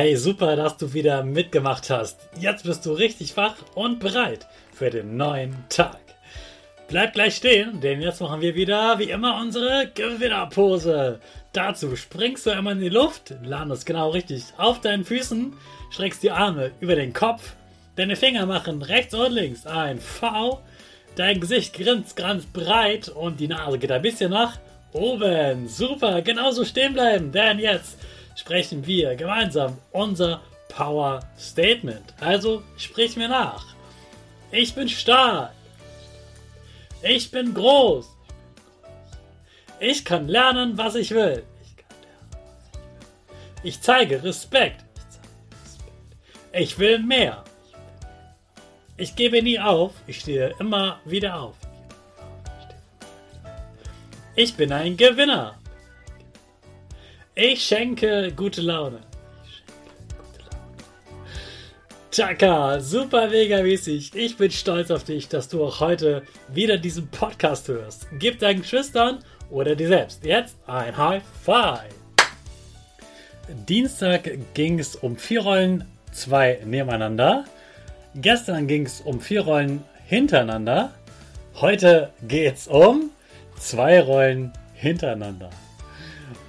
[0.00, 2.20] Hey, super, dass du wieder mitgemacht hast.
[2.38, 5.98] Jetzt bist du richtig wach und bereit für den neuen Tag.
[6.86, 11.18] Bleib gleich stehen, denn jetzt machen wir wieder wie immer unsere Gewinnerpose.
[11.52, 15.52] Dazu springst du einmal in die Luft, landest genau richtig auf deinen Füßen,
[15.90, 17.54] streckst die Arme über den Kopf,
[17.96, 20.62] deine Finger machen rechts und links ein V,
[21.16, 24.60] dein Gesicht grinst ganz breit und die Nase geht ein bisschen nach
[24.92, 25.66] oben.
[25.66, 27.98] Super, genauso stehen bleiben, denn jetzt
[28.38, 32.14] sprechen wir gemeinsam unser Power Statement.
[32.20, 33.64] Also sprich mir nach.
[34.52, 35.52] Ich bin stark.
[37.02, 38.06] Ich bin groß.
[39.80, 41.42] Ich kann lernen, was ich will.
[43.62, 44.84] Ich zeige Respekt.
[46.52, 47.44] Ich will mehr.
[48.96, 49.92] Ich gebe nie auf.
[50.06, 51.56] Ich stehe immer wieder auf.
[54.36, 55.58] Ich bin ein Gewinner.
[57.40, 58.98] Ich schenke gute Laune.
[62.10, 64.12] Chaka, super mega mäßig.
[64.16, 68.08] Ich bin stolz auf dich, dass du auch heute wieder diesen Podcast hörst.
[68.18, 71.94] Gib deinen Geschwistern oder dir selbst jetzt ein High Five.
[73.68, 77.44] Dienstag ging es um vier Rollen, zwei nebeneinander.
[78.16, 80.92] Gestern ging es um vier Rollen hintereinander.
[81.54, 83.10] Heute geht es um
[83.60, 85.50] zwei Rollen hintereinander.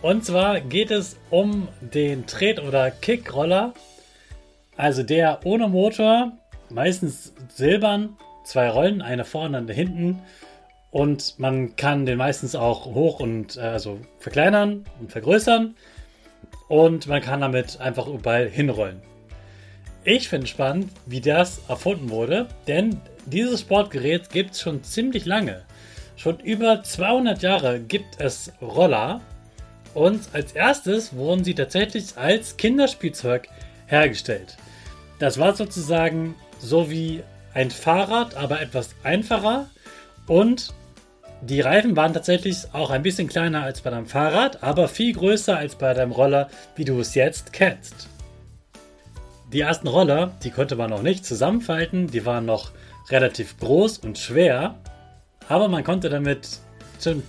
[0.02, 3.74] Und zwar geht es um den Tret- oder Kickroller.
[4.78, 6.32] Also der ohne Motor,
[6.70, 10.22] meistens silbern, zwei Rollen, eine vorne, eine hinten.
[10.92, 15.76] Und man kann den meistens auch hoch und äh, also verkleinern und vergrößern.
[16.68, 19.02] Und man kann damit einfach überall hinrollen.
[20.04, 25.64] Ich finde spannend, wie das erfunden wurde, denn dieses Sportgerät gibt es schon ziemlich lange.
[26.16, 29.22] Schon über 200 Jahre gibt es Roller
[29.94, 33.48] und als erstes wurden sie tatsächlich als Kinderspielzeug
[33.88, 34.58] hergestellt.
[35.20, 37.24] Das war sozusagen so wie
[37.54, 39.70] ein Fahrrad, aber etwas einfacher.
[40.28, 40.74] Und
[41.42, 45.58] die Reifen waren tatsächlich auch ein bisschen kleiner als bei deinem Fahrrad, aber viel größer
[45.58, 48.08] als bei deinem Roller, wie du es jetzt kennst.
[49.52, 52.72] Die ersten Roller, die konnte man noch nicht zusammenfalten, die waren noch
[53.10, 54.76] relativ groß und schwer,
[55.48, 56.60] aber man konnte damit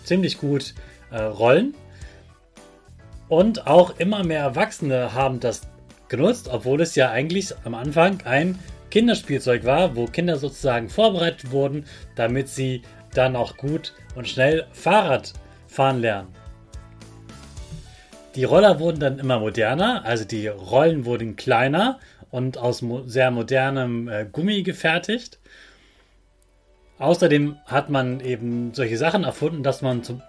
[0.04, 0.74] ziemlich gut
[1.10, 1.74] äh, rollen.
[3.30, 5.62] Und auch immer mehr Erwachsene haben das
[6.08, 8.58] genutzt, obwohl es ja eigentlich am Anfang ein
[8.90, 11.84] Kinderspielzeug war, wo Kinder sozusagen vorbereitet wurden,
[12.16, 12.82] damit sie
[13.14, 15.32] dann auch gut und schnell Fahrrad
[15.68, 16.34] fahren lernen.
[18.34, 22.00] Die Roller wurden dann immer moderner, also die Rollen wurden kleiner
[22.32, 25.38] und aus mo sehr modernem äh, Gummi gefertigt.
[26.98, 30.20] Außerdem hat man eben solche Sachen erfunden, dass man zum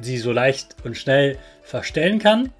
[0.00, 2.50] sie so leicht und schnell verstellen kann,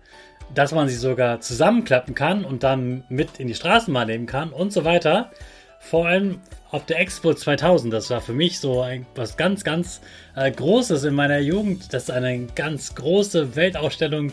[0.55, 4.73] dass man sie sogar zusammenklappen kann und dann mit in die Straßenbahn nehmen kann und
[4.73, 5.31] so weiter.
[5.79, 6.41] Vor allem
[6.71, 10.01] auf der Expo 2000, das war für mich so ein, was ganz, ganz
[10.37, 14.33] äh, Großes in meiner Jugend, dass eine ganz große Weltausstellung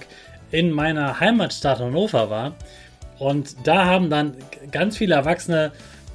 [0.52, 2.56] in meiner Heimatstadt Hannover war.
[3.20, 4.36] Und da haben dann
[4.72, 5.72] ganz viele Erwachsene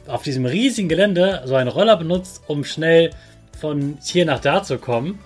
[0.06, 3.10] auf diesem riesigen Gelände so einen Roller benutzt, um schnell
[3.58, 5.18] von hier nach da zu kommen.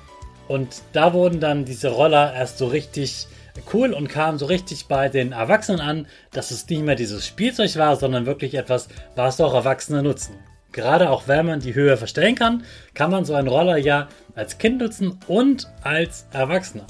[0.48, 3.26] Und da wurden dann diese Roller erst so richtig
[3.72, 7.76] cool und kamen so richtig bei den Erwachsenen an, dass es nicht mehr dieses Spielzeug
[7.76, 10.34] war, sondern wirklich etwas, was auch Erwachsene nutzen.
[10.72, 14.58] Gerade auch wenn man die Höhe verstellen kann, kann man so einen Roller ja als
[14.58, 16.87] Kind nutzen und als Erwachsener.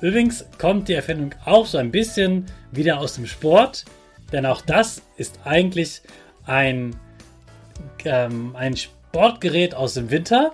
[0.00, 3.84] Übrigens kommt die Erfindung auch so ein bisschen wieder aus dem Sport,
[4.32, 6.02] denn auch das ist eigentlich
[6.46, 6.96] ein,
[8.04, 10.50] ähm, ein Sportgerät aus dem Winter.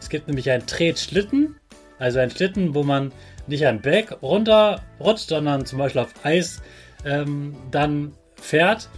[0.00, 1.56] Es gibt nämlich einen Tretschlitten,
[1.98, 3.12] also einen Schlitten, wo man
[3.46, 6.62] nicht einen Berg runterrutscht, sondern zum Beispiel auf Eis
[7.04, 8.88] ähm, dann fährt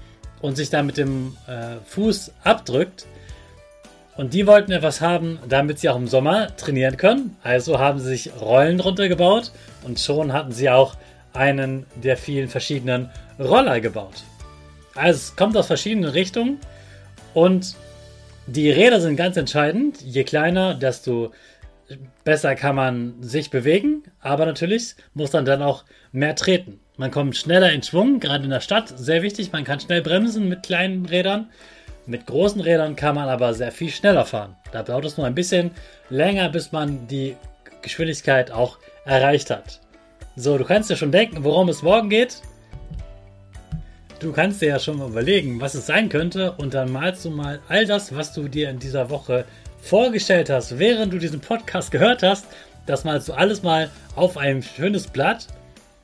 [0.40, 3.06] und sich dann mit dem äh, Fuß abdrückt.
[4.16, 7.36] Und die wollten etwas haben, damit sie auch im Sommer trainieren können.
[7.42, 9.52] Also haben sie sich Rollen drunter gebaut
[9.84, 10.96] und schon hatten sie auch
[11.32, 14.22] einen der vielen verschiedenen Roller gebaut.
[14.94, 16.58] Also es kommt aus verschiedenen Richtungen
[17.32, 17.74] und
[18.46, 20.00] die Räder sind ganz entscheidend.
[20.02, 21.32] Je kleiner, desto
[22.24, 26.80] besser kann man sich bewegen, aber natürlich muss man dann auch mehr treten.
[26.96, 29.52] Man kommt schneller in Schwung, gerade in der Stadt, sehr wichtig.
[29.52, 31.50] Man kann schnell bremsen mit kleinen Rädern.
[32.06, 34.56] Mit großen Rädern kann man aber sehr viel schneller fahren.
[34.72, 35.70] Da dauert es nur ein bisschen
[36.10, 37.36] länger, bis man die
[37.80, 39.80] Geschwindigkeit auch erreicht hat.
[40.36, 42.42] So, du kannst dir schon denken, worum es morgen geht.
[44.22, 47.30] Du kannst dir ja schon mal überlegen, was es sein könnte und dann malst du
[47.30, 49.44] mal all das, was du dir in dieser Woche
[49.80, 52.46] vorgestellt hast, während du diesen Podcast gehört hast.
[52.86, 55.48] Das malst du alles mal auf ein schönes Blatt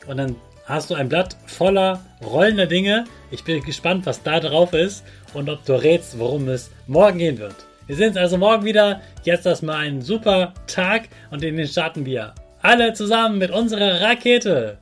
[0.08, 0.34] und dann
[0.64, 3.04] hast du ein Blatt voller rollender Dinge.
[3.30, 7.38] Ich bin gespannt, was da drauf ist und ob du rätst, worum es morgen gehen
[7.38, 7.54] wird.
[7.86, 9.00] Wir sehen uns also morgen wieder.
[9.22, 14.78] Jetzt erstmal einen super Tag und in den starten wir alle zusammen mit unserer Rakete.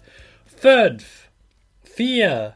[0.57, 1.05] 5,
[1.85, 2.56] 4,